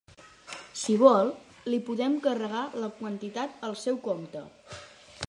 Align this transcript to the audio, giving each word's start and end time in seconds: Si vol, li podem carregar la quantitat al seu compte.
Si 0.83 0.95
vol, 1.01 1.27
li 1.73 1.79
podem 1.89 2.17
carregar 2.25 2.63
la 2.85 2.91
quantitat 3.03 3.69
al 3.69 3.79
seu 3.87 4.01
compte. 4.11 4.47